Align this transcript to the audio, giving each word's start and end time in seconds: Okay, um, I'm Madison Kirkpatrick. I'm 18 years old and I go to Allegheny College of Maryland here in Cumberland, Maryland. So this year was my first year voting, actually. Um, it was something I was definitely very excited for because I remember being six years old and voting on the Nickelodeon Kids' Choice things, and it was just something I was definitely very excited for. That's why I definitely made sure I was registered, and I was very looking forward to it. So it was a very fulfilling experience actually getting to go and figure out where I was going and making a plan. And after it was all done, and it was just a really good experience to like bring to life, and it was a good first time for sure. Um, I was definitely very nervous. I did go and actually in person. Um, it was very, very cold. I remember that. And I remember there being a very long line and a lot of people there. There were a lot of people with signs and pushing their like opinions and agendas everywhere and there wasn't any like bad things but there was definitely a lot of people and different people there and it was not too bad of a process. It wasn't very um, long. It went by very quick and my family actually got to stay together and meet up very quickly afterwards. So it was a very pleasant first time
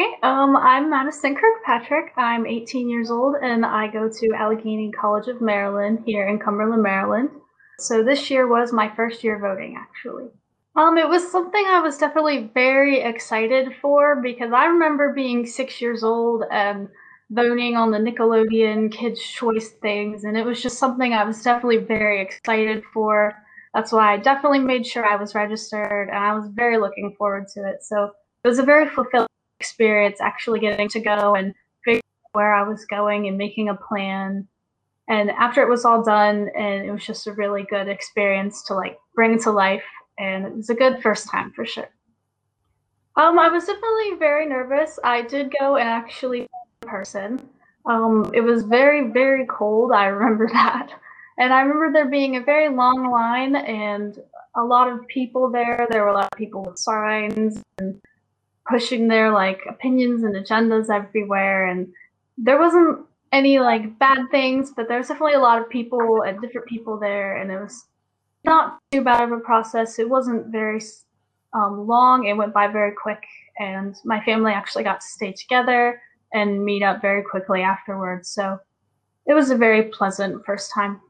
Okay, 0.00 0.14
um, 0.22 0.56
I'm 0.56 0.90
Madison 0.90 1.34
Kirkpatrick. 1.34 2.12
I'm 2.16 2.46
18 2.46 2.88
years 2.88 3.10
old 3.10 3.34
and 3.42 3.66
I 3.66 3.88
go 3.88 4.08
to 4.08 4.32
Allegheny 4.32 4.92
College 4.92 5.26
of 5.26 5.40
Maryland 5.40 6.04
here 6.06 6.28
in 6.28 6.38
Cumberland, 6.38 6.84
Maryland. 6.84 7.30
So 7.80 8.04
this 8.04 8.30
year 8.30 8.46
was 8.46 8.72
my 8.72 8.94
first 8.94 9.24
year 9.24 9.40
voting, 9.40 9.76
actually. 9.76 10.26
Um, 10.76 10.98
it 10.98 11.08
was 11.08 11.28
something 11.28 11.64
I 11.66 11.80
was 11.80 11.98
definitely 11.98 12.48
very 12.54 13.00
excited 13.00 13.74
for 13.82 14.22
because 14.22 14.52
I 14.52 14.66
remember 14.66 15.12
being 15.12 15.44
six 15.44 15.80
years 15.80 16.04
old 16.04 16.44
and 16.52 16.86
voting 17.30 17.74
on 17.74 17.90
the 17.90 17.98
Nickelodeon 17.98 18.92
Kids' 18.92 19.20
Choice 19.20 19.70
things, 19.82 20.22
and 20.22 20.36
it 20.36 20.46
was 20.46 20.62
just 20.62 20.78
something 20.78 21.12
I 21.12 21.24
was 21.24 21.42
definitely 21.42 21.78
very 21.78 22.22
excited 22.22 22.84
for. 22.94 23.34
That's 23.74 23.90
why 23.90 24.12
I 24.14 24.16
definitely 24.18 24.60
made 24.60 24.86
sure 24.86 25.04
I 25.04 25.16
was 25.16 25.34
registered, 25.34 26.08
and 26.08 26.18
I 26.18 26.34
was 26.34 26.48
very 26.54 26.78
looking 26.78 27.16
forward 27.18 27.48
to 27.54 27.68
it. 27.68 27.82
So 27.82 28.12
it 28.44 28.48
was 28.48 28.60
a 28.60 28.64
very 28.64 28.88
fulfilling 28.88 29.27
experience 29.68 30.20
actually 30.20 30.60
getting 30.60 30.88
to 30.88 31.00
go 31.00 31.34
and 31.34 31.54
figure 31.84 31.98
out 31.98 32.30
where 32.32 32.54
I 32.54 32.62
was 32.62 32.84
going 32.86 33.28
and 33.28 33.36
making 33.36 33.68
a 33.68 33.74
plan. 33.74 34.48
And 35.08 35.30
after 35.30 35.62
it 35.62 35.68
was 35.68 35.84
all 35.84 36.02
done, 36.02 36.48
and 36.56 36.86
it 36.86 36.90
was 36.90 37.04
just 37.04 37.26
a 37.26 37.32
really 37.32 37.64
good 37.64 37.88
experience 37.88 38.62
to 38.64 38.74
like 38.74 38.98
bring 39.14 39.38
to 39.42 39.50
life, 39.50 39.84
and 40.18 40.46
it 40.46 40.54
was 40.54 40.70
a 40.70 40.74
good 40.74 41.02
first 41.02 41.30
time 41.30 41.52
for 41.52 41.64
sure. 41.64 41.88
Um, 43.16 43.38
I 43.38 43.48
was 43.48 43.64
definitely 43.64 44.14
very 44.18 44.46
nervous. 44.46 44.98
I 45.02 45.22
did 45.22 45.52
go 45.58 45.76
and 45.76 45.88
actually 45.88 46.40
in 46.40 46.88
person. 46.88 47.48
Um, 47.86 48.30
it 48.34 48.42
was 48.42 48.62
very, 48.62 49.10
very 49.10 49.46
cold. 49.46 49.92
I 49.92 50.06
remember 50.06 50.48
that. 50.52 50.90
And 51.38 51.52
I 51.52 51.60
remember 51.60 51.92
there 51.92 52.10
being 52.10 52.36
a 52.36 52.42
very 52.42 52.68
long 52.68 53.10
line 53.10 53.56
and 53.56 54.18
a 54.56 54.62
lot 54.62 54.90
of 54.92 55.06
people 55.06 55.50
there. 55.50 55.86
There 55.90 56.02
were 56.02 56.10
a 56.10 56.14
lot 56.14 56.28
of 56.32 56.38
people 56.38 56.64
with 56.64 56.78
signs 56.78 57.62
and 57.78 58.00
pushing 58.68 59.08
their 59.08 59.32
like 59.32 59.60
opinions 59.68 60.22
and 60.22 60.34
agendas 60.34 60.90
everywhere 60.94 61.66
and 61.66 61.88
there 62.36 62.58
wasn't 62.58 62.98
any 63.32 63.58
like 63.58 63.98
bad 63.98 64.18
things 64.30 64.72
but 64.76 64.88
there 64.88 64.98
was 64.98 65.08
definitely 65.08 65.34
a 65.34 65.40
lot 65.40 65.60
of 65.60 65.68
people 65.68 66.22
and 66.22 66.40
different 66.40 66.66
people 66.66 66.98
there 66.98 67.36
and 67.36 67.50
it 67.50 67.60
was 67.60 67.86
not 68.44 68.78
too 68.92 69.02
bad 69.02 69.24
of 69.24 69.32
a 69.32 69.40
process. 69.40 69.98
It 69.98 70.08
wasn't 70.08 70.46
very 70.46 70.80
um, 71.52 71.86
long. 71.86 72.26
It 72.26 72.36
went 72.36 72.54
by 72.54 72.68
very 72.68 72.92
quick 72.92 73.22
and 73.58 73.94
my 74.04 74.22
family 74.24 74.52
actually 74.52 74.84
got 74.84 75.00
to 75.00 75.06
stay 75.06 75.32
together 75.32 76.00
and 76.32 76.64
meet 76.64 76.82
up 76.82 77.00
very 77.02 77.22
quickly 77.22 77.62
afterwards. 77.62 78.30
So 78.30 78.58
it 79.26 79.34
was 79.34 79.50
a 79.50 79.56
very 79.56 79.84
pleasant 79.84 80.44
first 80.44 80.72
time 80.72 81.00